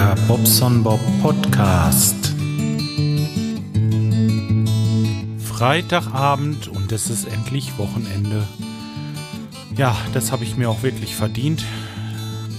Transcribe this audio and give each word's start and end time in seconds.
Der 0.00 0.16
Bobson 0.26 0.82
Bob 0.82 0.98
Podcast. 1.20 2.34
Freitagabend 5.44 6.68
und 6.68 6.90
es 6.90 7.10
ist 7.10 7.26
endlich 7.26 7.76
Wochenende. 7.76 8.48
Ja, 9.76 9.94
das 10.14 10.32
habe 10.32 10.44
ich 10.44 10.56
mir 10.56 10.70
auch 10.70 10.82
wirklich 10.82 11.14
verdient. 11.14 11.66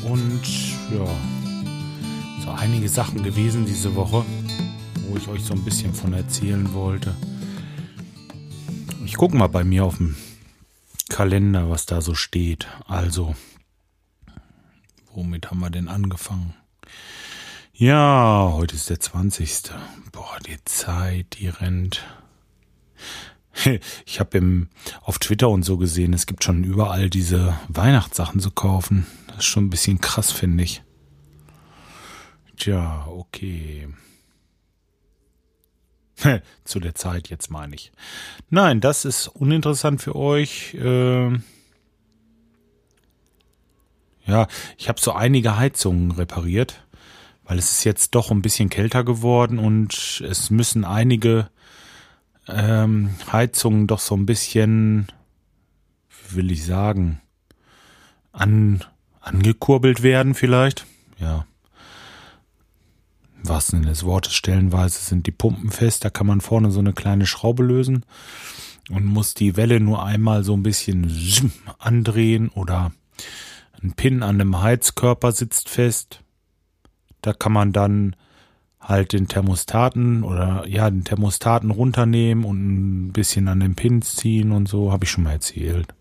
Und 0.04 0.44
ja, 0.91 1.08
so 2.46 2.52
einige 2.52 2.88
Sachen 2.88 3.23
gewesen 3.23 3.66
diese 3.66 3.96
Woche, 3.96 4.23
wo 5.10 5.18
ich 5.18 5.28
euch 5.28 5.44
so 5.44 5.55
ein 5.55 5.66
bisschen 5.66 5.96
von 5.96 6.14
erzählen 6.14 6.71
wollte. 6.76 7.16
Ich 9.03 9.16
gucke 9.16 9.36
mal 9.36 9.48
bei 9.48 9.64
mir 9.64 9.84
auf 9.86 9.98
dem 9.98 10.16
Kalender, 11.09 11.72
was 11.72 11.88
da 11.88 12.02
so 12.02 12.14
steht. 12.14 12.67
Also, 12.88 13.34
womit 15.12 15.50
haben 15.50 15.59
wir 15.59 15.72
denn 15.72 15.88
angefangen? 15.88 16.53
Ja, 17.81 18.52
heute 18.53 18.76
ist 18.76 18.91
der 18.91 18.99
20. 18.99 19.71
Boah, 20.12 20.38
die 20.45 20.63
Zeit, 20.66 21.39
die 21.39 21.48
rennt. 21.48 22.05
Ich 24.05 24.20
habe 24.20 24.67
auf 25.02 25.17
Twitter 25.17 25.49
und 25.49 25.63
so 25.63 25.77
gesehen, 25.77 26.13
es 26.13 26.27
gibt 26.27 26.44
schon 26.44 26.63
überall 26.63 27.09
diese 27.09 27.58
Weihnachtssachen 27.70 28.39
zu 28.39 28.52
kaufen. 28.52 29.08
Das 29.25 29.38
ist 29.38 29.45
schon 29.45 29.66
ein 29.66 29.70
bisschen 29.72 29.99
krass, 29.99 30.31
finde 30.31 30.63
ich. 30.63 30.84
Tja, 32.55 33.08
okay. 33.08 33.89
Zu 36.63 36.80
der 36.80 36.94
Zeit 36.94 37.30
jetzt 37.30 37.50
meine 37.50 37.73
ich. 37.73 37.91
Nein, 38.52 38.80
das 38.80 39.05
ist 39.05 39.27
uninteressant 39.27 40.03
für 40.03 40.16
euch. 40.16 40.75
Äh 40.75 41.31
ja, 44.28 44.47
ich 44.78 44.88
habe 44.88 45.02
so 45.02 45.13
einige 45.13 45.58
Heizungen 45.58 46.11
repariert 46.11 46.86
weil 47.52 47.59
es 47.59 47.69
ist 47.69 47.83
jetzt 47.83 48.16
doch 48.16 48.31
ein 48.31 48.41
bisschen 48.41 48.69
kälter 48.69 49.03
geworden 49.03 49.59
und 49.59 50.23
es 50.25 50.52
müssen 50.52 50.85
einige 50.85 51.49
ähm, 52.47 53.09
Heizungen 53.30 53.88
doch 53.88 53.99
so 53.99 54.16
ein 54.16 54.25
bisschen, 54.25 55.07
will 56.29 56.49
ich 56.49 56.66
sagen, 56.66 57.19
an, 58.31 58.85
angekurbelt 59.19 60.02
werden 60.02 60.33
vielleicht. 60.33 60.85
Ja. 61.19 61.45
Was 63.44 63.67
denn 63.67 63.81
des 63.81 64.05
Wortes 64.05 64.33
stellenweise 64.33 64.99
sind 64.99 65.27
die 65.27 65.31
Pumpen 65.31 65.72
fest, 65.72 66.05
da 66.05 66.09
kann 66.09 66.27
man 66.27 66.39
vorne 66.39 66.72
so 66.72 66.79
eine 66.79 66.94
kleine 66.94 67.25
Schraube 67.25 67.63
lösen 67.63 68.05
und 68.89 69.03
muss 69.03 69.33
die 69.33 69.57
Welle 69.57 69.81
nur 69.81 70.05
einmal 70.05 70.45
so 70.45 70.53
ein 70.53 70.63
bisschen 70.63 71.52
andrehen 71.79 72.47
oder 72.47 72.94
ein 73.83 73.91
Pin 73.91 74.23
an 74.23 74.39
dem 74.39 74.61
Heizkörper 74.61 75.33
sitzt 75.33 75.67
fest 75.67 76.23
da 77.22 77.33
kann 77.33 77.52
man 77.52 77.73
dann 77.73 78.16
halt 78.81 79.14
den 79.14 79.27
Thermostaten 79.27 80.23
oder 80.23 80.66
ja, 80.67 80.89
den 80.89 81.03
Thermostaten 81.03 81.69
runternehmen 81.69 82.44
und 82.44 83.08
ein 83.08 83.13
bisschen 83.13 83.47
an 83.47 83.59
den 83.59 83.75
Pins 83.75 84.16
ziehen 84.16 84.52
und 84.52 84.67
so, 84.67 84.91
habe 84.91 85.05
ich 85.05 85.11
schon 85.11 85.23
mal 85.23 85.33
erzählt. 85.33 85.94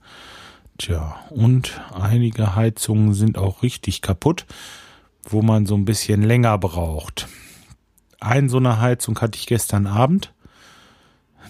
Tja, 0.79 1.21
und 1.29 1.79
einige 1.95 2.57
Heizungen 2.57 3.13
sind 3.13 3.37
auch 3.37 3.63
richtig 3.63 4.01
kaputt, 4.01 4.47
wo 5.25 5.43
man 5.43 5.67
so 5.67 5.75
ein 5.75 5.85
bisschen 5.85 6.23
länger 6.23 6.57
braucht. 6.57 7.29
Ein 8.19 8.49
so 8.49 8.57
eine 8.57 8.81
Heizung 8.81 9.21
hatte 9.21 9.37
ich 9.39 9.47
gestern 9.47 9.87
Abend. 9.87 10.33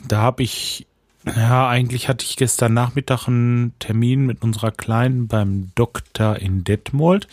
Da 0.09 0.21
habe 0.21 0.43
ich, 0.43 0.89
ja, 1.25 1.69
eigentlich 1.69 2.09
hatte 2.09 2.25
ich 2.25 2.37
gestern 2.37 2.75
Nachmittag 2.75 3.29
einen 3.29 3.73
Termin 3.79 4.27
mit 4.27 4.43
unserer 4.43 4.73
Kleinen 4.73 5.29
beim 5.29 5.71
Doktor 5.77 6.37
in 6.37 6.65
Detmold. 6.65 7.29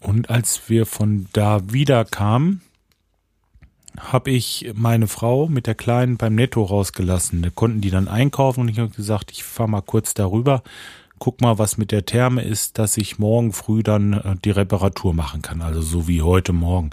Und 0.00 0.30
als 0.30 0.68
wir 0.68 0.86
von 0.86 1.26
da 1.32 1.72
wieder 1.72 2.04
kamen, 2.04 2.62
habe 3.98 4.30
ich 4.30 4.70
meine 4.74 5.08
Frau 5.08 5.48
mit 5.48 5.66
der 5.66 5.74
Kleinen 5.74 6.16
beim 6.16 6.34
Netto 6.34 6.62
rausgelassen. 6.62 7.42
Da 7.42 7.50
konnten 7.50 7.80
die 7.80 7.90
dann 7.90 8.08
einkaufen 8.08 8.60
und 8.60 8.68
ich 8.68 8.78
habe 8.78 8.90
gesagt, 8.90 9.32
ich 9.32 9.42
fahre 9.42 9.68
mal 9.68 9.80
kurz 9.80 10.14
darüber, 10.14 10.62
guck 11.18 11.40
mal, 11.40 11.58
was 11.58 11.78
mit 11.78 11.90
der 11.90 12.06
Therme 12.06 12.42
ist, 12.42 12.78
dass 12.78 12.96
ich 12.96 13.18
morgen 13.18 13.52
früh 13.52 13.82
dann 13.82 14.12
äh, 14.12 14.36
die 14.44 14.50
Reparatur 14.50 15.14
machen 15.14 15.42
kann. 15.42 15.62
Also 15.62 15.82
so 15.82 16.08
wie 16.08 16.22
heute 16.22 16.52
Morgen. 16.52 16.90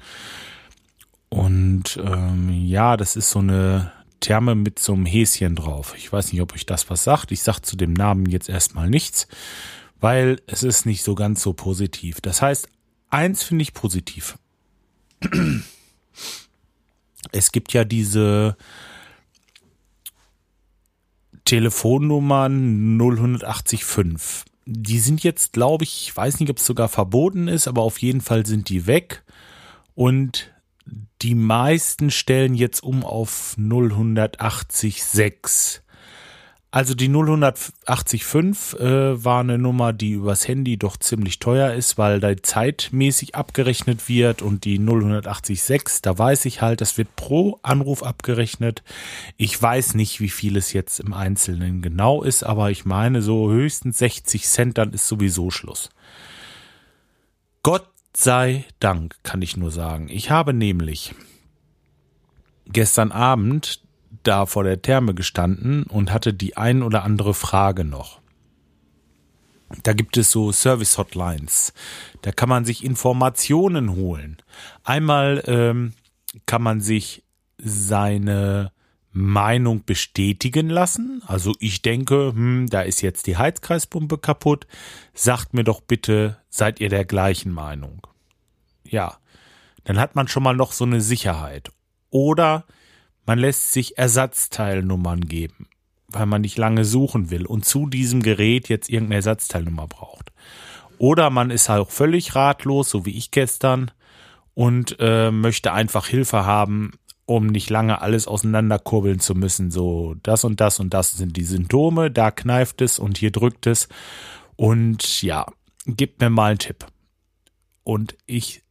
Und 1.29 1.99
ähm, 2.03 2.49
ja, 2.49 2.97
das 2.97 3.15
ist 3.15 3.29
so 3.29 3.39
eine 3.39 3.91
Therme 4.19 4.55
mit 4.55 4.79
so 4.79 4.93
einem 4.93 5.05
Häschen 5.05 5.55
drauf. 5.55 5.93
Ich 5.97 6.11
weiß 6.11 6.31
nicht, 6.31 6.41
ob 6.41 6.53
euch 6.53 6.65
das 6.65 6.89
was 6.89 7.03
sagt. 7.03 7.31
Ich 7.31 7.43
sag 7.43 7.59
zu 7.59 7.75
dem 7.75 7.93
Namen 7.93 8.25
jetzt 8.25 8.49
erstmal 8.49 8.89
nichts, 8.89 9.27
weil 9.99 10.41
es 10.47 10.63
ist 10.63 10.85
nicht 10.85 11.03
so 11.03 11.13
ganz 11.13 11.41
so 11.41 11.53
positiv. 11.53 12.21
Das 12.21 12.41
heißt, 12.41 12.67
eins 13.09 13.43
finde 13.43 13.63
ich 13.63 13.73
positiv. 13.73 14.37
Es 17.31 17.51
gibt 17.51 17.73
ja 17.73 17.83
diese 17.83 18.55
Telefonnummern 21.43 22.97
0185. 22.97 24.45
Die 24.65 24.99
sind 24.99 25.23
jetzt, 25.23 25.53
glaube 25.53 25.83
ich, 25.83 26.07
ich 26.07 26.15
weiß 26.15 26.39
nicht, 26.39 26.49
ob 26.49 26.57
es 26.57 26.65
sogar 26.65 26.87
verboten 26.87 27.47
ist, 27.47 27.67
aber 27.67 27.81
auf 27.81 27.99
jeden 27.99 28.21
Fall 28.21 28.45
sind 28.45 28.69
die 28.69 28.87
weg. 28.87 29.23
Und 29.95 30.51
die 31.21 31.35
meisten 31.35 32.11
stellen 32.11 32.55
jetzt 32.55 32.83
um 32.83 33.03
auf 33.03 33.55
0186. 33.57 35.81
Also 36.75 36.93
die 36.93 37.07
0185 37.07 38.23
äh, 38.81 39.23
war 39.23 39.39
eine 39.39 39.57
Nummer, 39.57 39.93
die 39.93 40.11
übers 40.11 40.45
Handy 40.45 40.75
doch 40.75 40.97
ziemlich 40.97 41.39
teuer 41.39 41.71
ist, 41.71 41.97
weil 41.97 42.19
da 42.19 42.35
zeitmäßig 42.35 43.33
abgerechnet 43.33 44.09
wird 44.09 44.41
und 44.41 44.65
die 44.65 44.77
0186, 44.77 46.01
da 46.01 46.17
weiß 46.17 46.43
ich 46.43 46.61
halt, 46.61 46.81
das 46.81 46.97
wird 46.97 47.15
pro 47.15 47.59
Anruf 47.61 48.03
abgerechnet. 48.03 48.83
Ich 49.37 49.61
weiß 49.61 49.93
nicht, 49.93 50.19
wie 50.19 50.27
viel 50.27 50.57
es 50.57 50.73
jetzt 50.73 50.99
im 50.99 51.13
Einzelnen 51.13 51.81
genau 51.81 52.23
ist, 52.23 52.43
aber 52.43 52.69
ich 52.71 52.83
meine 52.83 53.21
so 53.21 53.49
höchstens 53.49 53.99
60 53.99 54.43
Cent, 54.43 54.77
dann 54.77 54.91
ist 54.91 55.07
sowieso 55.07 55.51
Schluss. 55.51 55.89
Gott 57.63 57.87
sei 58.13 58.65
Dank, 58.81 59.15
kann 59.23 59.41
ich 59.41 59.55
nur 59.55 59.71
sagen. 59.71 60.09
Ich 60.09 60.29
habe 60.29 60.51
nämlich 60.51 61.15
gestern 62.67 63.13
Abend 63.13 63.84
da 64.27 64.45
vor 64.45 64.63
der 64.63 64.81
Therme 64.81 65.13
gestanden 65.13 65.83
und 65.83 66.11
hatte 66.11 66.33
die 66.33 66.57
ein 66.57 66.83
oder 66.83 67.03
andere 67.03 67.33
Frage 67.33 67.83
noch. 67.83 68.21
Da 69.83 69.93
gibt 69.93 70.17
es 70.17 70.31
so 70.31 70.51
Service-Hotlines. 70.51 71.73
Da 72.21 72.31
kann 72.31 72.49
man 72.49 72.65
sich 72.65 72.83
Informationen 72.83 73.95
holen. 73.95 74.37
Einmal 74.83 75.43
ähm, 75.47 75.93
kann 76.45 76.61
man 76.61 76.81
sich 76.81 77.23
seine 77.57 78.71
Meinung 79.11 79.83
bestätigen 79.85 80.69
lassen. 80.69 81.23
Also 81.25 81.53
ich 81.59 81.81
denke, 81.81 82.33
hm, 82.35 82.67
da 82.69 82.81
ist 82.81 83.01
jetzt 83.01 83.27
die 83.27 83.37
Heizkreispumpe 83.37 84.17
kaputt. 84.17 84.67
Sagt 85.13 85.53
mir 85.53 85.63
doch 85.63 85.81
bitte, 85.81 86.37
seid 86.49 86.79
ihr 86.79 86.89
der 86.89 87.05
gleichen 87.05 87.51
Meinung? 87.51 88.05
Ja, 88.83 89.17
dann 89.85 89.99
hat 89.99 90.15
man 90.15 90.27
schon 90.27 90.43
mal 90.43 90.55
noch 90.55 90.73
so 90.73 90.83
eine 90.83 91.01
Sicherheit. 91.01 91.71
Oder 92.09 92.65
man 93.25 93.39
lässt 93.39 93.71
sich 93.71 93.97
Ersatzteilnummern 93.97 95.21
geben, 95.21 95.67
weil 96.07 96.25
man 96.25 96.41
nicht 96.41 96.57
lange 96.57 96.85
suchen 96.85 97.29
will 97.29 97.45
und 97.45 97.65
zu 97.65 97.87
diesem 97.87 98.21
Gerät 98.21 98.69
jetzt 98.69 98.89
irgendeine 98.89 99.15
Ersatzteilnummer 99.15 99.87
braucht. 99.87 100.31
Oder 100.97 101.29
man 101.29 101.51
ist 101.51 101.69
halt 101.69 101.81
auch 101.81 101.89
völlig 101.89 102.35
ratlos, 102.35 102.89
so 102.89 103.05
wie 103.05 103.17
ich 103.17 103.31
gestern, 103.31 103.91
und 104.53 104.95
äh, 104.99 105.31
möchte 105.31 105.73
einfach 105.73 106.07
Hilfe 106.07 106.45
haben, 106.45 106.93
um 107.25 107.47
nicht 107.47 107.69
lange 107.69 108.01
alles 108.01 108.27
auseinanderkurbeln 108.27 109.19
zu 109.19 109.35
müssen. 109.35 109.71
So, 109.71 110.15
das 110.23 110.43
und 110.43 110.61
das 110.61 110.79
und 110.79 110.93
das 110.93 111.11
sind 111.11 111.35
die 111.35 111.43
Symptome, 111.43 112.11
da 112.11 112.31
kneift 112.31 112.81
es 112.81 112.97
und 112.99 113.17
hier 113.17 113.31
drückt 113.31 113.67
es. 113.67 113.89
Und 114.55 115.21
ja, 115.21 115.45
gib 115.85 116.21
mir 116.21 116.29
mal 116.29 116.51
einen 116.51 116.59
Tipp. 116.59 116.85
Und 117.83 118.15
ich 118.25 118.63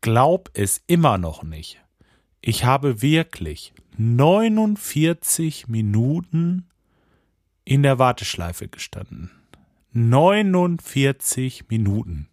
glaube 0.00 0.50
es 0.54 0.82
immer 0.86 1.18
noch 1.18 1.42
nicht. 1.42 1.80
Ich 2.40 2.64
habe 2.64 3.02
wirklich 3.02 3.72
49 3.96 5.68
Minuten 5.68 6.66
in 7.64 7.82
der 7.82 7.98
Warteschleife 7.98 8.68
gestanden. 8.68 9.30
49 9.92 11.68
Minuten. 11.68 12.28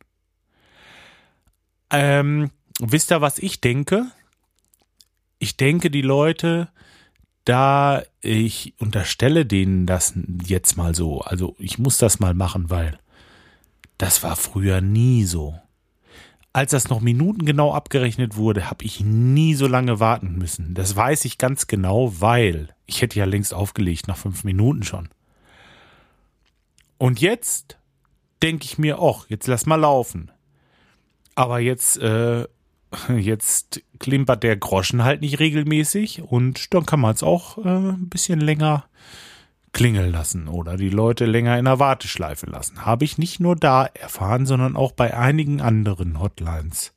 Ähm, 1.89 2.51
wisst 2.79 3.11
ihr, 3.11 3.21
was 3.21 3.39
ich 3.39 3.61
denke? 3.61 4.11
Ich 5.39 5.57
denke, 5.57 5.89
die 5.89 6.01
Leute, 6.01 6.69
da 7.43 8.03
ich 8.21 8.73
unterstelle 8.79 9.45
denen 9.45 9.85
das 9.85 10.13
jetzt 10.45 10.77
mal 10.77 10.93
so, 10.95 11.21
also 11.21 11.55
ich 11.59 11.77
muss 11.77 11.97
das 11.97 12.19
mal 12.19 12.33
machen, 12.33 12.69
weil 12.69 12.99
das 13.97 14.23
war 14.23 14.35
früher 14.35 14.81
nie 14.81 15.23
so 15.23 15.59
als 16.55 16.71
das 16.71 16.87
noch 16.87 17.01
minutengenau 17.01 17.73
abgerechnet 17.73 18.37
wurde, 18.37 18.69
habe 18.69 18.85
ich 18.85 19.01
nie 19.01 19.55
so 19.55 19.67
lange 19.67 19.99
warten 19.99 20.37
müssen. 20.37 20.73
Das 20.73 20.95
weiß 20.95 21.25
ich 21.25 21.37
ganz 21.37 21.67
genau, 21.67 22.21
weil 22.21 22.69
ich 22.85 23.01
hätte 23.01 23.19
ja 23.19 23.25
längst 23.25 23.53
aufgelegt, 23.53 24.07
nach 24.07 24.15
fünf 24.15 24.45
Minuten 24.45 24.83
schon. 24.83 25.09
Und 26.97 27.19
jetzt 27.19 27.77
denke 28.41 28.63
ich 28.63 28.77
mir, 28.77 28.99
ach, 29.01 29.25
jetzt 29.27 29.47
lass 29.47 29.65
mal 29.65 29.75
laufen. 29.75 30.31
Aber 31.35 31.59
jetzt 31.59 31.97
äh, 31.97 32.47
jetzt 33.17 33.83
klimpert 33.99 34.41
der 34.41 34.55
Groschen 34.55 35.03
halt 35.03 35.19
nicht 35.19 35.39
regelmäßig 35.39 36.21
und 36.21 36.73
dann 36.73 36.85
kann 36.85 37.01
man 37.01 37.15
es 37.15 37.21
auch 37.21 37.57
äh, 37.57 37.67
ein 37.67 38.07
bisschen 38.07 38.39
länger 38.39 38.85
klingeln 39.75 40.11
lassen 40.11 40.47
oder 40.47 40.77
die 40.77 40.89
Leute 40.89 41.25
länger 41.25 41.59
in 41.59 41.65
der 41.65 41.79
Warteschleife 41.79 42.47
lassen. 42.47 42.85
Habe 42.85 43.03
ich 43.03 43.17
nicht 43.17 43.41
nur 43.41 43.57
da 43.57 43.85
erfahren, 43.85 44.45
sondern 44.45 44.77
auch 44.77 44.93
bei 44.93 45.15
einigen 45.15 45.61
anderen 45.61 46.19
Hotlines. 46.19 46.93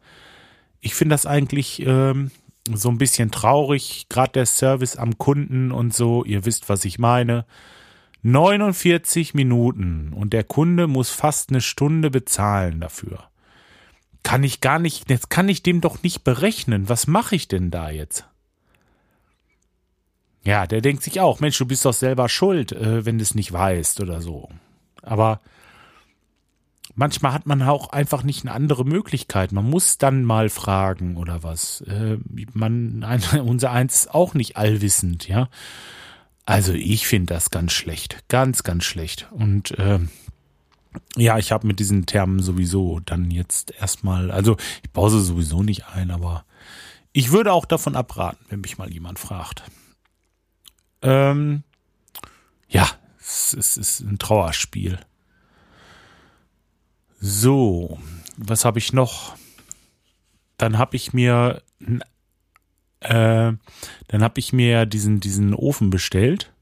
Ich 0.80 0.94
finde 0.94 1.14
das 1.14 1.26
eigentlich 1.26 1.84
ähm, 1.84 2.30
so 2.72 2.88
ein 2.88 2.98
bisschen 2.98 3.32
traurig, 3.32 4.06
gerade 4.08 4.30
der 4.32 4.46
Service 4.46 4.96
am 4.96 5.19
Kunden 5.19 5.72
und 5.72 5.92
so, 5.92 6.25
ihr 6.25 6.44
wisst, 6.44 6.69
was 6.69 6.84
ich 6.84 7.00
meine. 7.00 7.46
49 8.22 9.34
Minuten 9.34 10.12
und 10.12 10.32
der 10.32 10.44
Kunde 10.44 10.86
muss 10.86 11.10
fast 11.10 11.50
eine 11.50 11.60
Stunde 11.60 12.10
bezahlen 12.10 12.80
dafür. 12.80 13.25
Kann 14.22 14.44
ich 14.44 14.60
gar 14.60 14.78
nicht, 14.78 15.10
jetzt 15.10 15.30
kann 15.30 15.48
ich 15.48 15.64
dem 15.64 15.80
doch 15.80 16.04
nicht 16.04 16.22
berechnen. 16.22 16.88
Was 16.88 17.08
mache 17.08 17.34
ich 17.34 17.48
denn 17.48 17.72
da 17.72 17.90
jetzt? 17.90 18.25
Ja, 20.48 20.66
der 20.66 20.80
denkt 20.80 21.02
sich 21.02 21.20
auch, 21.20 21.40
Mensch, 21.40 21.58
du 21.58 21.66
bist 21.66 21.84
doch 21.84 21.92
selber 21.92 22.30
schuld, 22.30 22.72
äh, 22.72 23.04
wenn 23.04 23.18
du 23.18 23.22
es 23.22 23.34
nicht 23.34 23.52
weißt 23.52 24.00
oder 24.00 24.22
so. 24.22 24.48
Aber 25.02 25.42
manchmal 26.94 27.34
hat 27.34 27.44
man 27.44 27.60
auch 27.60 27.90
einfach 27.90 28.22
nicht 28.22 28.46
eine 28.46 28.52
andere 28.54 28.86
Möglichkeit. 28.86 29.52
Man 29.52 29.68
muss 29.68 29.98
dann 29.98 30.24
mal 30.24 30.48
fragen 30.48 31.18
oder 31.18 31.42
was. 31.42 31.82
Äh, 31.82 32.16
man, 32.54 33.04
ein, 33.04 33.22
unser 33.44 33.72
Eins 33.72 33.96
ist 33.96 34.14
auch 34.14 34.32
nicht 34.32 34.56
allwissend, 34.56 35.28
ja. 35.28 35.50
Also 36.46 36.72
ich 36.72 37.06
finde 37.06 37.34
das 37.34 37.50
ganz 37.50 37.72
schlecht, 37.72 38.26
ganz, 38.28 38.62
ganz 38.62 38.84
schlecht. 38.84 39.28
Und 39.30 39.72
äh, 39.72 39.98
ja, 41.14 41.36
ich 41.36 41.52
habe 41.52 41.66
mit 41.66 41.78
diesen 41.78 42.06
Termen 42.06 42.40
sowieso 42.40 43.00
dann 43.00 43.30
jetzt 43.30 43.74
erstmal, 43.78 44.30
also 44.30 44.56
ich 44.82 44.90
baue 44.92 45.10
sie 45.10 45.20
sowieso 45.20 45.62
nicht 45.62 45.88
ein, 45.88 46.10
aber 46.10 46.46
ich 47.12 47.32
würde 47.32 47.52
auch 47.52 47.66
davon 47.66 47.96
abraten, 47.96 48.46
wenn 48.48 48.62
mich 48.62 48.78
mal 48.78 48.90
jemand 48.90 49.18
fragt. 49.18 49.64
Ähm, 51.02 51.62
ja, 52.68 52.88
es, 53.18 53.54
es 53.54 53.76
ist 53.76 54.00
ein 54.00 54.18
Trauerspiel. 54.18 54.98
So, 57.20 57.98
was 58.36 58.64
habe 58.64 58.78
ich 58.78 58.92
noch? 58.92 59.36
Dann 60.56 60.78
habe 60.78 60.96
ich 60.96 61.12
mir 61.12 61.62
äh, 63.00 63.52
dann 64.08 64.22
habe 64.22 64.40
ich 64.40 64.52
mir 64.52 64.86
diesen 64.86 65.20
diesen 65.20 65.54
Ofen 65.54 65.90
bestellt 65.90 66.52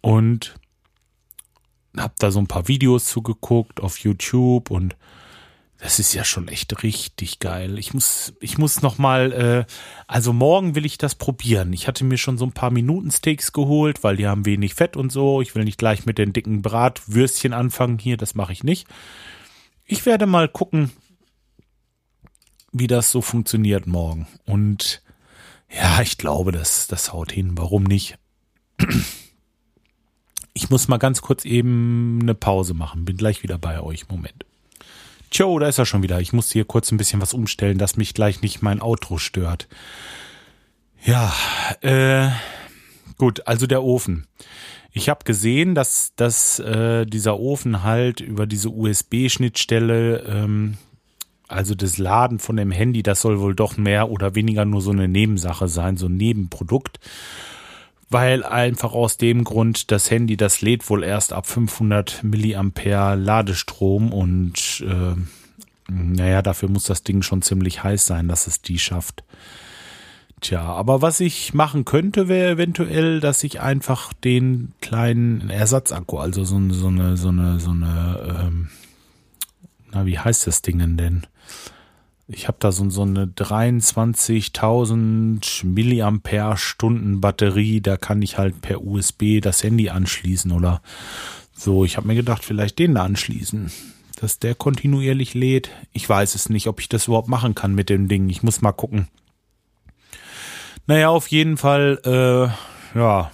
und 0.00 0.54
habe 1.96 2.14
da 2.18 2.30
so 2.30 2.40
ein 2.40 2.48
paar 2.48 2.68
Videos 2.68 3.06
zugeguckt 3.06 3.80
auf 3.80 3.98
YouTube 3.98 4.70
und 4.70 4.96
das 5.82 5.98
ist 5.98 6.14
ja 6.14 6.24
schon 6.24 6.46
echt 6.46 6.84
richtig 6.84 7.40
geil. 7.40 7.76
Ich 7.76 7.92
muss, 7.92 8.34
ich 8.38 8.56
muss 8.56 8.82
noch 8.82 8.98
mal, 8.98 9.32
äh, 9.32 9.72
also 10.06 10.32
morgen 10.32 10.76
will 10.76 10.86
ich 10.86 10.96
das 10.96 11.16
probieren. 11.16 11.72
Ich 11.72 11.88
hatte 11.88 12.04
mir 12.04 12.18
schon 12.18 12.38
so 12.38 12.46
ein 12.46 12.52
paar 12.52 12.70
Minutensteaks 12.70 13.52
geholt, 13.52 14.04
weil 14.04 14.16
die 14.16 14.28
haben 14.28 14.46
wenig 14.46 14.74
Fett 14.74 14.96
und 14.96 15.10
so. 15.10 15.42
Ich 15.42 15.56
will 15.56 15.64
nicht 15.64 15.78
gleich 15.78 16.06
mit 16.06 16.18
den 16.18 16.32
dicken 16.32 16.62
Bratwürstchen 16.62 17.52
anfangen 17.52 17.98
hier, 17.98 18.16
das 18.16 18.36
mache 18.36 18.52
ich 18.52 18.62
nicht. 18.62 18.86
Ich 19.84 20.06
werde 20.06 20.26
mal 20.26 20.48
gucken, 20.48 20.92
wie 22.70 22.86
das 22.86 23.10
so 23.10 23.20
funktioniert 23.20 23.88
morgen. 23.88 24.28
Und 24.44 25.02
ja, 25.68 26.00
ich 26.00 26.16
glaube, 26.16 26.52
das, 26.52 26.86
das 26.86 27.12
haut 27.12 27.32
hin. 27.32 27.58
Warum 27.58 27.82
nicht? 27.82 28.18
Ich 30.54 30.70
muss 30.70 30.86
mal 30.86 30.98
ganz 30.98 31.22
kurz 31.22 31.44
eben 31.44 32.20
eine 32.22 32.36
Pause 32.36 32.72
machen. 32.72 33.04
Bin 33.04 33.16
gleich 33.16 33.42
wieder 33.42 33.58
bei 33.58 33.80
euch. 33.80 34.08
Moment. 34.08 34.44
Tjo, 35.32 35.58
da 35.58 35.66
ist 35.66 35.78
er 35.78 35.86
schon 35.86 36.02
wieder. 36.02 36.20
Ich 36.20 36.34
muss 36.34 36.52
hier 36.52 36.66
kurz 36.66 36.92
ein 36.92 36.98
bisschen 36.98 37.22
was 37.22 37.32
umstellen, 37.32 37.78
dass 37.78 37.96
mich 37.96 38.12
gleich 38.12 38.42
nicht 38.42 38.60
mein 38.60 38.82
Outro 38.82 39.16
stört. 39.16 39.66
Ja, 41.02 41.32
äh, 41.80 42.28
gut, 43.16 43.46
also 43.46 43.66
der 43.66 43.82
Ofen. 43.82 44.26
Ich 44.92 45.08
habe 45.08 45.24
gesehen, 45.24 45.74
dass, 45.74 46.12
dass 46.16 46.58
äh, 46.58 47.06
dieser 47.06 47.40
Ofen 47.40 47.82
halt 47.82 48.20
über 48.20 48.46
diese 48.46 48.68
USB-Schnittstelle, 48.68 50.18
ähm, 50.28 50.76
also 51.48 51.74
das 51.74 51.96
Laden 51.96 52.38
von 52.38 52.58
dem 52.58 52.70
Handy, 52.70 53.02
das 53.02 53.22
soll 53.22 53.40
wohl 53.40 53.54
doch 53.54 53.78
mehr 53.78 54.10
oder 54.10 54.34
weniger 54.34 54.66
nur 54.66 54.82
so 54.82 54.90
eine 54.90 55.08
Nebensache 55.08 55.66
sein, 55.66 55.96
so 55.96 56.08
ein 56.08 56.16
Nebenprodukt 56.18 57.00
weil 58.12 58.44
einfach 58.44 58.92
aus 58.92 59.16
dem 59.16 59.44
Grund 59.44 59.90
das 59.90 60.10
Handy, 60.10 60.36
das 60.36 60.60
lädt 60.60 60.88
wohl 60.88 61.02
erst 61.04 61.32
ab 61.32 61.46
500 61.46 62.22
Milliampere 62.22 63.16
Ladestrom 63.16 64.12
und 64.12 64.84
äh, 64.86 65.14
naja, 65.90 66.42
dafür 66.42 66.68
muss 66.68 66.84
das 66.84 67.02
Ding 67.02 67.22
schon 67.22 67.42
ziemlich 67.42 67.82
heiß 67.82 68.06
sein, 68.06 68.28
dass 68.28 68.46
es 68.46 68.62
die 68.62 68.78
schafft. 68.78 69.24
Tja, 70.40 70.62
aber 70.62 71.02
was 71.02 71.20
ich 71.20 71.54
machen 71.54 71.84
könnte, 71.84 72.26
wäre 72.26 72.52
eventuell, 72.52 73.20
dass 73.20 73.44
ich 73.44 73.60
einfach 73.60 74.12
den 74.12 74.72
kleinen 74.80 75.50
Ersatzakku, 75.50 76.18
also 76.18 76.44
so, 76.44 76.60
so 76.70 76.88
eine, 76.88 77.16
so 77.16 77.28
eine, 77.28 77.60
so 77.60 77.70
eine, 77.70 78.40
ähm, 78.40 78.68
na, 79.92 80.04
wie 80.04 80.18
heißt 80.18 80.46
das 80.48 80.62
Ding 80.62 80.96
denn? 80.96 81.26
Ich 82.34 82.48
habe 82.48 82.58
da 82.60 82.72
so, 82.72 82.88
so 82.90 83.02
eine 83.02 83.26
23.000 83.26 85.64
Milliampere 85.64 86.56
Stunden 86.56 87.20
Batterie, 87.20 87.80
da 87.80 87.96
kann 87.96 88.22
ich 88.22 88.38
halt 88.38 88.60
per 88.60 88.84
USB 88.84 89.40
das 89.40 89.62
Handy 89.62 89.90
anschließen 89.90 90.52
oder 90.52 90.82
so. 91.54 91.84
Ich 91.84 91.96
habe 91.96 92.08
mir 92.08 92.14
gedacht, 92.14 92.44
vielleicht 92.44 92.78
den 92.78 92.94
da 92.94 93.04
anschließen, 93.04 93.70
dass 94.16 94.38
der 94.38 94.54
kontinuierlich 94.54 95.34
lädt. 95.34 95.70
Ich 95.92 96.08
weiß 96.08 96.34
es 96.34 96.48
nicht, 96.48 96.66
ob 96.66 96.80
ich 96.80 96.88
das 96.88 97.06
überhaupt 97.06 97.28
machen 97.28 97.54
kann 97.54 97.74
mit 97.74 97.88
dem 97.88 98.08
Ding. 98.08 98.28
Ich 98.28 98.42
muss 98.42 98.62
mal 98.62 98.72
gucken. 98.72 99.08
Naja, 100.86 101.10
auf 101.10 101.28
jeden 101.28 101.56
Fall, 101.56 102.00
äh, 102.04 102.98
ja, 102.98 103.30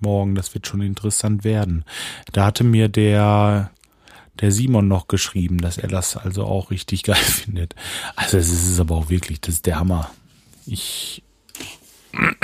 morgen, 0.00 0.34
das 0.34 0.52
wird 0.54 0.66
schon 0.66 0.82
interessant 0.82 1.44
werden. 1.44 1.84
Da 2.32 2.46
hatte 2.46 2.64
mir 2.64 2.88
der 2.88 3.70
der 4.40 4.50
Simon 4.52 4.88
noch 4.88 5.08
geschrieben, 5.08 5.58
dass 5.58 5.78
er 5.78 5.88
das 5.88 6.16
also 6.16 6.44
auch 6.44 6.70
richtig 6.70 7.02
geil 7.04 7.16
findet. 7.16 7.74
Also 8.16 8.38
es 8.38 8.50
ist 8.50 8.80
aber 8.80 8.96
auch 8.96 9.08
wirklich, 9.10 9.40
das 9.40 9.56
ist 9.56 9.66
der 9.66 9.78
Hammer. 9.78 10.10
Ich 10.66 11.22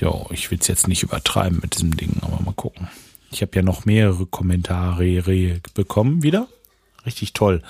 Jo, 0.00 0.26
ich 0.30 0.50
will 0.50 0.58
es 0.60 0.68
jetzt 0.68 0.88
nicht 0.88 1.02
übertreiben 1.02 1.60
mit 1.62 1.74
diesem 1.74 1.96
Ding, 1.96 2.18
aber 2.20 2.40
mal 2.42 2.52
gucken. 2.52 2.88
Ich 3.30 3.40
habe 3.42 3.52
ja 3.56 3.62
noch 3.62 3.86
mehrere 3.86 4.26
Kommentare 4.26 5.60
bekommen 5.74 6.22
wieder. 6.22 6.48
Richtig 7.06 7.32
toll. 7.32 7.62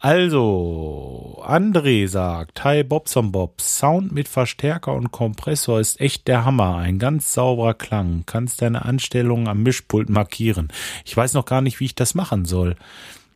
Also, 0.00 1.42
André 1.46 2.08
sagt, 2.08 2.64
Hi 2.64 2.82
Bobson 2.82 3.30
Bob, 3.30 3.60
Sound 3.60 4.12
mit 4.12 4.28
Verstärker 4.28 4.94
und 4.94 5.12
Kompressor 5.12 5.78
ist 5.78 6.00
echt 6.00 6.26
der 6.26 6.46
Hammer. 6.46 6.78
Ein 6.78 6.98
ganz 6.98 7.34
sauberer 7.34 7.74
Klang. 7.74 8.22
Kannst 8.24 8.62
deine 8.62 8.86
Anstellung 8.86 9.46
am 9.46 9.62
Mischpult 9.62 10.08
markieren. 10.08 10.68
Ich 11.04 11.14
weiß 11.14 11.34
noch 11.34 11.44
gar 11.44 11.60
nicht, 11.60 11.80
wie 11.80 11.84
ich 11.84 11.94
das 11.94 12.14
machen 12.14 12.46
soll. 12.46 12.76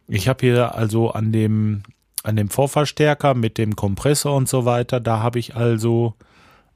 Ich 0.08 0.26
habe 0.26 0.46
hier 0.46 0.74
also 0.74 1.10
an 1.10 1.32
dem, 1.32 1.82
an 2.22 2.36
dem 2.36 2.48
Vorverstärker 2.48 3.34
mit 3.34 3.58
dem 3.58 3.76
Kompressor 3.76 4.34
und 4.34 4.48
so 4.48 4.64
weiter, 4.64 5.00
da 5.00 5.20
habe 5.20 5.38
ich 5.38 5.54
also 5.54 6.14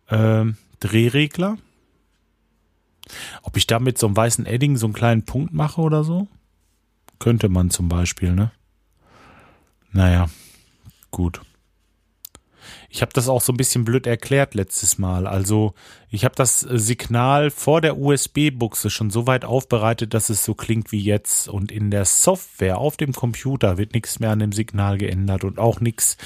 äh, 0.08 0.44
Drehregler. 0.80 1.56
Ob 3.42 3.56
ich 3.56 3.66
da 3.66 3.78
mit 3.78 3.96
so 3.96 4.06
einem 4.06 4.16
weißen 4.16 4.44
Edding 4.44 4.76
so 4.76 4.86
einen 4.86 4.92
kleinen 4.92 5.24
Punkt 5.24 5.54
mache 5.54 5.80
oder 5.80 6.04
so? 6.04 6.28
Könnte 7.20 7.48
man 7.48 7.70
zum 7.70 7.88
Beispiel, 7.88 8.32
ne? 8.32 8.50
Naja, 9.92 10.28
gut. 11.12 11.42
Ich 12.88 13.02
habe 13.02 13.12
das 13.12 13.28
auch 13.28 13.40
so 13.40 13.52
ein 13.52 13.56
bisschen 13.56 13.84
blöd 13.84 14.06
erklärt 14.06 14.54
letztes 14.54 14.98
Mal. 14.98 15.26
Also 15.26 15.74
ich 16.10 16.24
habe 16.24 16.34
das 16.34 16.60
Signal 16.60 17.50
vor 17.50 17.80
der 17.80 17.98
USB-Buchse 17.98 18.90
schon 18.90 19.10
so 19.10 19.26
weit 19.26 19.44
aufbereitet, 19.44 20.12
dass 20.12 20.28
es 20.28 20.44
so 20.44 20.54
klingt 20.54 20.90
wie 20.90 21.00
jetzt. 21.00 21.48
Und 21.48 21.70
in 21.70 21.90
der 21.90 22.04
Software 22.04 22.78
auf 22.78 22.96
dem 22.96 23.12
Computer 23.12 23.78
wird 23.78 23.94
nichts 23.94 24.18
mehr 24.18 24.30
an 24.30 24.40
dem 24.40 24.52
Signal 24.52 24.98
geändert 24.98 25.44
und 25.44 25.58
auch 25.58 25.80
nichts. 25.80 26.16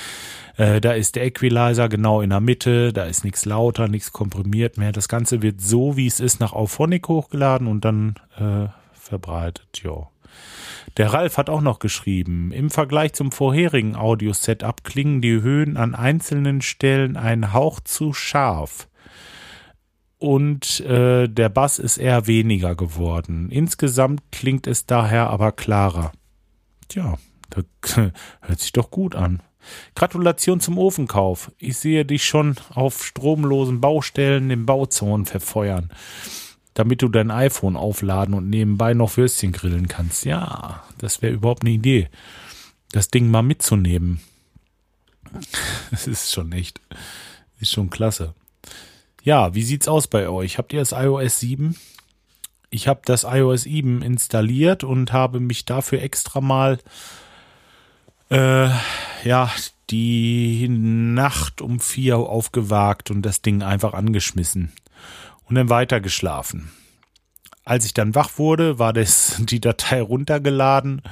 Äh, 0.56 0.80
da 0.80 0.92
ist 0.92 1.16
der 1.16 1.26
Equalizer 1.26 1.88
genau 1.88 2.20
in 2.20 2.30
der 2.30 2.40
Mitte, 2.40 2.92
da 2.92 3.04
ist 3.04 3.24
nichts 3.24 3.44
lauter, 3.44 3.88
nichts 3.88 4.12
komprimiert 4.12 4.78
mehr. 4.78 4.92
Das 4.92 5.08
Ganze 5.08 5.42
wird 5.42 5.60
so, 5.60 5.96
wie 5.96 6.06
es 6.06 6.20
ist, 6.20 6.40
nach 6.40 6.52
Auphonic 6.52 7.08
hochgeladen 7.08 7.66
und 7.66 7.84
dann 7.84 8.14
äh, 8.38 8.68
verbreitet. 8.92 9.82
Ja. 9.82 10.08
Der 10.96 11.12
Ralf 11.12 11.38
hat 11.38 11.50
auch 11.50 11.60
noch 11.60 11.80
geschrieben, 11.80 12.52
im 12.52 12.70
Vergleich 12.70 13.14
zum 13.14 13.32
vorherigen 13.32 13.96
Audio-Setup 13.96 14.84
klingen 14.84 15.20
die 15.20 15.42
Höhen 15.42 15.76
an 15.76 15.94
einzelnen 15.94 16.60
Stellen 16.60 17.16
ein 17.16 17.52
Hauch 17.52 17.80
zu 17.80 18.12
scharf. 18.12 18.88
Und 20.18 20.80
äh, 20.80 21.28
der 21.28 21.48
Bass 21.48 21.78
ist 21.80 21.98
eher 21.98 22.26
weniger 22.28 22.76
geworden. 22.76 23.50
Insgesamt 23.50 24.22
klingt 24.30 24.66
es 24.66 24.86
daher 24.86 25.30
aber 25.30 25.52
klarer. 25.52 26.12
Tja, 26.88 27.18
das 27.50 27.96
hört 28.40 28.60
sich 28.60 28.72
doch 28.72 28.90
gut 28.90 29.16
an. 29.16 29.42
Gratulation 29.94 30.60
zum 30.60 30.78
Ofenkauf. 30.78 31.50
Ich 31.58 31.78
sehe 31.78 32.04
dich 32.04 32.24
schon 32.24 32.56
auf 32.72 33.04
stromlosen 33.04 33.80
Baustellen 33.80 34.50
im 34.50 34.66
Bauzaun 34.66 35.24
verfeuern. 35.26 35.90
Damit 36.75 37.02
du 37.02 37.09
dein 37.09 37.31
iPhone 37.31 37.76
aufladen 37.76 38.35
und 38.35 38.50
nebenbei 38.50 38.95
noch 38.95 39.16
Würstchen 39.16 39.52
grillen 39.52 39.88
kannst. 39.88 40.25
Ja, 40.25 40.83
das 40.99 41.23
wäre 41.23 41.33
überhaupt 41.33 41.62
eine 41.62 41.71
Idee, 41.71 42.09
das 42.93 43.09
Ding 43.09 43.31
mal 43.31 43.43
mitzunehmen. 43.43 44.21
Das 45.90 46.07
ist 46.07 46.33
schon 46.33 46.52
echt, 46.52 46.81
ist 47.61 47.73
schon 47.73 47.90
klasse. 47.90 48.35
Ja, 49.23 49.54
wie 49.54 49.62
sieht's 49.62 49.88
aus 49.88 50.07
bei 50.07 50.28
euch? 50.28 50.59
Habt 50.59 50.73
ihr 50.73 50.81
das 50.81 50.93
iOS 50.93 51.40
7? 51.40 51.76
Ich 52.71 52.88
habe 52.88 53.00
das 53.04 53.25
iOS 53.25 53.62
7 53.62 54.02
installiert 54.02 54.85
und 54.85 55.12
habe 55.12 55.40
mich 55.40 55.64
dafür 55.64 56.02
extra 56.02 56.40
mal 56.40 56.78
äh, 58.31 58.69
ja 59.25 59.50
die 59.90 60.66
Nacht 60.69 61.61
um 61.61 61.81
vier 61.81 62.19
aufgewagt 62.19 63.11
und 63.11 63.23
das 63.23 63.43
Ding 63.43 63.62
einfach 63.62 63.95
angeschmissen 63.95 64.73
und 65.46 65.54
dann 65.54 65.70
weiter 65.70 66.00
geschlafen. 66.00 66.70
Als 67.64 67.86
ich 67.86 67.94
dann 67.94 68.14
wach 68.14 68.38
wurde, 68.38 68.78
war 68.78 68.92
das 68.92 69.36
die 69.40 69.60
Datei 69.60 70.02
runtergeladen 70.02 71.02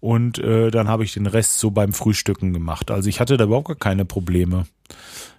und 0.00 0.38
äh, 0.38 0.70
dann 0.70 0.88
habe 0.88 1.04
ich 1.04 1.14
den 1.14 1.26
Rest 1.26 1.58
so 1.58 1.70
beim 1.70 1.92
Frühstücken 1.92 2.52
gemacht. 2.52 2.90
Also 2.90 3.08
ich 3.08 3.20
hatte 3.20 3.36
da 3.36 3.44
überhaupt 3.44 3.68
gar 3.68 3.76
keine 3.76 4.04
Probleme. 4.04 4.64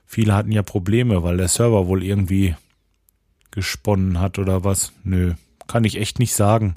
Viele 0.06 0.34
hatten 0.34 0.52
ja 0.52 0.64
Probleme, 0.64 1.24
weil 1.24 1.38
der 1.38 1.48
Server 1.48 1.88
wohl 1.88 2.04
irgendwie 2.04 2.56
gesponnen 3.52 4.20
hat 4.20 4.40
oder 4.40 4.64
was. 4.64 4.92
Nö, 5.04 5.34
kann 5.68 5.84
ich 5.84 5.98
echt 5.98 6.20
nicht 6.20 6.34
sagen. 6.34 6.76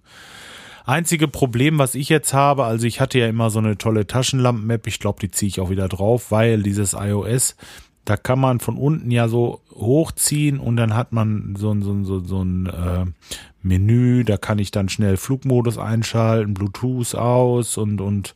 Einzige 0.84 1.28
Problem, 1.28 1.78
was 1.78 1.94
ich 1.94 2.08
jetzt 2.08 2.34
habe, 2.34 2.64
also 2.64 2.86
ich 2.86 3.00
hatte 3.00 3.18
ja 3.18 3.28
immer 3.28 3.50
so 3.50 3.60
eine 3.60 3.78
tolle 3.78 4.06
Taschenlampen-Map, 4.06 4.86
ich 4.86 4.98
glaube, 4.98 5.20
die 5.20 5.30
ziehe 5.30 5.48
ich 5.48 5.60
auch 5.60 5.70
wieder 5.70 5.88
drauf, 5.88 6.30
weil 6.30 6.62
dieses 6.62 6.94
iOS, 6.94 7.56
da 8.04 8.16
kann 8.16 8.40
man 8.40 8.58
von 8.58 8.76
unten 8.76 9.10
ja 9.10 9.28
so 9.28 9.61
hochziehen 9.74 10.58
und 10.58 10.76
dann 10.76 10.94
hat 10.94 11.12
man 11.12 11.56
so 11.56 11.70
ein, 11.72 11.82
so 11.82 11.92
ein, 11.92 12.04
so, 12.04 12.20
so 12.20 12.42
ein 12.42 12.66
äh, 12.66 13.04
Menü, 13.62 14.24
da 14.24 14.36
kann 14.36 14.58
ich 14.58 14.70
dann 14.70 14.88
schnell 14.88 15.16
Flugmodus 15.16 15.78
einschalten, 15.78 16.54
Bluetooth 16.54 17.14
aus 17.14 17.76
und, 17.76 18.00
und 18.00 18.34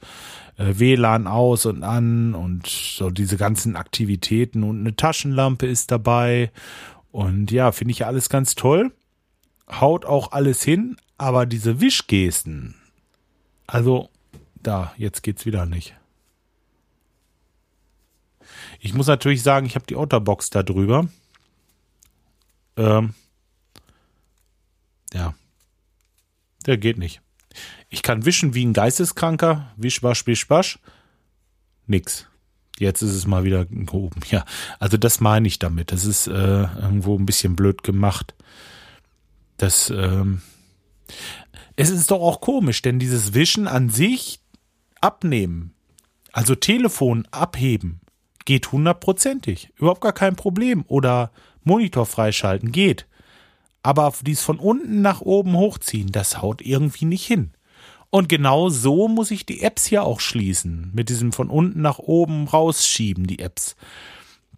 äh, 0.57 0.79
WLAN 0.79 1.27
aus 1.27 1.67
und 1.67 1.83
an 1.83 2.35
und 2.35 2.67
so 2.67 3.11
diese 3.11 3.37
ganzen 3.37 3.77
Aktivitäten 3.77 4.63
und 4.63 4.81
eine 4.81 4.97
Taschenlampe 4.97 5.67
ist 5.67 5.91
dabei 5.91 6.51
und 7.13 7.51
ja, 7.51 7.73
finde 7.73 7.93
ich 7.93 8.07
alles 8.07 8.29
ganz 8.29 8.55
toll. 8.55 8.93
Haut 9.69 10.05
auch 10.05 10.33
alles 10.33 10.63
hin, 10.63 10.97
aber 11.19 11.47
diese 11.47 11.81
Wischgesten, 11.81 12.75
also 13.67 14.11
da, 14.55 14.93
jetzt 14.97 15.23
geht's 15.23 15.47
wieder 15.47 15.67
nicht. 15.67 15.95
Ich 18.81 18.95
muss 18.95 19.07
natürlich 19.07 19.43
sagen, 19.43 19.67
ich 19.67 19.75
habe 19.75 19.87
die 19.87 19.97
Otterbox 19.97 20.51
da 20.51 20.63
drüber. 20.63 21.09
Ähm, 22.77 23.15
ja. 25.13 25.35
Der 26.67 26.77
geht 26.77 26.99
nicht. 26.99 27.21
Ich 27.89 28.03
kann 28.03 28.25
wischen 28.25 28.55
wie 28.55 28.65
ein 28.65 28.73
Geisteskranker. 28.73 29.73
Wisch, 29.77 30.03
wasch, 30.03 30.27
wisch, 30.27 30.51
wasch. 30.51 30.79
Nix. 31.87 32.27
Jetzt 32.79 33.03
ist 33.03 33.15
es 33.15 33.27
mal 33.27 33.45
wieder 33.45 33.65
gehoben. 33.65 34.21
Ja, 34.31 34.45
also 34.79 34.97
das 34.97 35.21
meine 35.21 35.49
ich 35.49 35.59
damit. 35.59 35.93
Das 35.93 36.05
ist 36.05 36.27
äh, 36.27 36.33
irgendwo 36.33 37.19
ein 37.19 37.27
bisschen 37.27 37.57
blöd 37.57 37.83
gemacht. 37.83 38.35
Das, 39.57 39.89
ähm, 39.89 40.43
es 41.77 41.91
ist 41.91 42.11
doch 42.11 42.21
auch 42.21 42.41
komisch, 42.41 42.83
denn 42.83 42.99
dieses 42.99 43.33
Wischen 43.33 43.67
an 43.67 43.89
sich 43.89 44.41
abnehmen, 45.01 45.73
also 46.33 46.55
Telefon 46.55 47.27
abheben, 47.31 48.01
geht 48.45 48.73
hundertprozentig. 48.73 49.71
Überhaupt 49.77 50.03
gar 50.03 50.13
kein 50.13 50.37
Problem. 50.37 50.85
Oder 50.87 51.33
Monitor 51.67 52.07
freischalten 52.07 52.73
geht. 52.73 53.07
Aber 53.83 54.13
dies 54.23 54.43
von 54.43 54.59
unten 54.59 55.03
nach 55.03 55.21
oben 55.21 55.57
hochziehen, 55.57 56.11
das 56.11 56.43
haut 56.43 56.61
irgendwie 56.63 57.05
nicht 57.05 57.27
hin. 57.27 57.53
Und 58.11 58.29
genau 58.29 58.69
so 58.69 59.09
muss 59.09 59.31
ich 59.31 59.47
die 59.47 59.63
Apps 59.63 59.85
hier 59.85 60.05
auch 60.05 60.21
schließen. 60.21 60.91
Mit 60.95 61.09
diesem 61.09 61.33
von 61.33 61.51
unten 61.51 61.83
nach 61.83 61.99
oben 61.99 62.49
rausschieben, 62.49 63.27
die 63.27 63.41
Apps. 63.41 63.77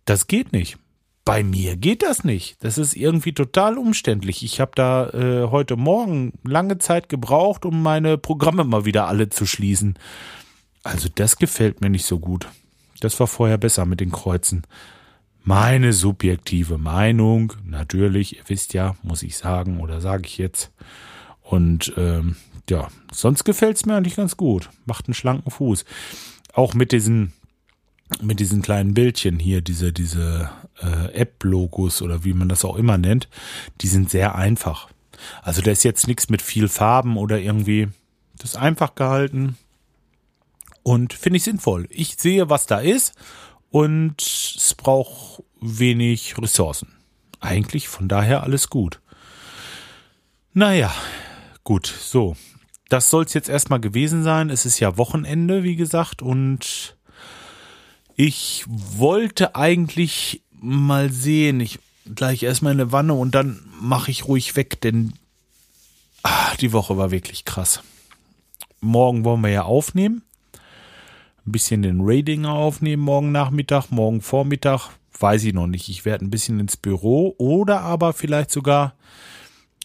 Das 0.04 0.26
geht 0.26 0.52
nicht. 0.52 0.78
Bei 1.24 1.42
mir 1.42 1.76
geht 1.76 2.02
das 2.02 2.24
nicht. 2.24 2.56
Das 2.64 2.78
ist 2.78 2.96
irgendwie 2.96 3.34
total 3.34 3.76
umständlich. 3.76 4.42
Ich 4.42 4.60
habe 4.60 4.70
da 4.74 5.10
äh, 5.10 5.50
heute 5.50 5.76
Morgen 5.76 6.32
lange 6.42 6.78
Zeit 6.78 7.10
gebraucht, 7.10 7.66
um 7.66 7.82
meine 7.82 8.16
Programme 8.16 8.64
mal 8.64 8.86
wieder 8.86 9.08
alle 9.08 9.28
zu 9.28 9.44
schließen. 9.44 9.98
Also 10.84 11.08
das 11.14 11.36
gefällt 11.36 11.82
mir 11.82 11.90
nicht 11.90 12.06
so 12.06 12.18
gut. 12.18 12.48
Das 13.00 13.20
war 13.20 13.26
vorher 13.26 13.58
besser 13.58 13.84
mit 13.84 14.00
den 14.00 14.10
Kreuzen. 14.10 14.62
Meine 15.44 15.92
subjektive 15.92 16.78
Meinung, 16.78 17.54
natürlich, 17.64 18.36
ihr 18.36 18.42
wisst 18.48 18.74
ja, 18.74 18.96
muss 19.02 19.22
ich 19.22 19.36
sagen 19.36 19.80
oder 19.80 20.00
sage 20.00 20.24
ich 20.26 20.38
jetzt. 20.38 20.72
Und 21.42 21.92
ähm, 21.96 22.36
ja, 22.68 22.88
sonst 23.12 23.44
gefällt's 23.44 23.86
mir 23.86 23.96
eigentlich 23.96 24.16
ganz 24.16 24.36
gut. 24.36 24.68
Macht 24.84 25.06
einen 25.06 25.14
schlanken 25.14 25.50
Fuß. 25.50 25.84
Auch 26.52 26.74
mit 26.74 26.92
diesen 26.92 27.32
mit 28.22 28.40
diesen 28.40 28.62
kleinen 28.62 28.94
Bildchen 28.94 29.38
hier, 29.38 29.60
diese, 29.60 29.92
diese 29.92 30.50
äh, 30.80 31.12
App-Logos 31.12 32.00
oder 32.02 32.24
wie 32.24 32.32
man 32.32 32.48
das 32.48 32.64
auch 32.64 32.76
immer 32.76 32.96
nennt, 32.96 33.28
die 33.82 33.88
sind 33.88 34.10
sehr 34.10 34.34
einfach. 34.34 34.88
Also 35.42 35.62
da 35.62 35.70
ist 35.70 35.84
jetzt 35.84 36.06
nichts 36.08 36.28
mit 36.30 36.42
viel 36.42 36.68
Farben 36.68 37.16
oder 37.16 37.38
irgendwie. 37.38 37.88
Das 38.38 38.50
ist 38.50 38.56
einfach 38.56 38.94
gehalten 38.94 39.56
und 40.82 41.12
finde 41.12 41.36
ich 41.36 41.42
sinnvoll. 41.42 41.86
Ich 41.90 42.16
sehe, 42.16 42.48
was 42.48 42.66
da 42.66 42.78
ist 42.78 43.14
und 43.70 44.20
es 44.22 44.74
braucht 44.74 45.42
wenig 45.60 46.36
Ressourcen. 46.38 46.88
Eigentlich 47.40 47.88
von 47.88 48.08
daher 48.08 48.42
alles 48.42 48.70
gut. 48.70 49.00
Naja, 50.52 50.92
gut, 51.64 51.86
so. 51.86 52.36
Das 52.88 53.10
soll 53.10 53.24
es 53.24 53.34
jetzt 53.34 53.48
erstmal 53.48 53.80
gewesen 53.80 54.22
sein. 54.22 54.48
Es 54.48 54.64
ist 54.64 54.80
ja 54.80 54.96
Wochenende, 54.96 55.62
wie 55.62 55.76
gesagt, 55.76 56.22
und 56.22 56.96
ich 58.16 58.64
wollte 58.66 59.54
eigentlich 59.54 60.42
mal 60.50 61.12
sehen, 61.12 61.60
ich 61.60 61.78
gleich 62.14 62.42
erstmal 62.42 62.72
in 62.72 62.80
eine 62.80 62.92
Wanne 62.92 63.14
und 63.14 63.34
dann 63.34 63.60
mache 63.80 64.10
ich 64.10 64.26
ruhig 64.26 64.56
weg, 64.56 64.80
denn 64.80 65.12
ach, 66.22 66.56
die 66.56 66.72
Woche 66.72 66.96
war 66.96 67.10
wirklich 67.10 67.44
krass. 67.44 67.82
Morgen 68.80 69.24
wollen 69.24 69.42
wir 69.42 69.50
ja 69.50 69.62
aufnehmen 69.62 70.22
ein 71.48 71.52
bisschen 71.52 71.82
den 71.82 72.00
Radinger 72.02 72.52
aufnehmen 72.52 73.02
morgen 73.02 73.32
Nachmittag, 73.32 73.90
morgen 73.90 74.20
Vormittag, 74.20 74.90
weiß 75.18 75.44
ich 75.44 75.54
noch 75.54 75.66
nicht. 75.66 75.88
Ich 75.88 76.04
werde 76.04 76.24
ein 76.24 76.30
bisschen 76.30 76.60
ins 76.60 76.76
Büro 76.76 77.34
oder 77.38 77.80
aber 77.80 78.12
vielleicht 78.12 78.50
sogar 78.50 78.94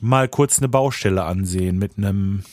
mal 0.02 0.28
kurz 0.28 0.60
eine 0.60 0.68
Baustelle 0.68 1.24
ansehen 1.24 1.80
mit 1.80 1.98
einem 1.98 2.44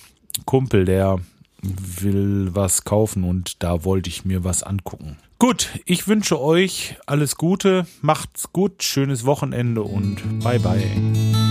Kumpel, 0.45 0.85
der 0.85 1.19
will 1.63 2.51
was 2.53 2.85
kaufen 2.85 3.25
und 3.25 3.63
da 3.63 3.85
wollte 3.85 4.09
ich 4.09 4.25
mir 4.25 4.45
was 4.45 4.63
angucken. 4.63 5.19
Gut, 5.39 5.71
ich 5.87 6.07
wünsche 6.07 6.41
euch 6.41 6.97
alles 7.07 7.37
Gute, 7.37 7.87
macht's 8.03 8.53
gut, 8.53 8.83
schönes 8.83 9.25
Wochenende 9.27 9.83
und 9.83 10.41
bye 10.41 10.61
bye. 10.61 11.50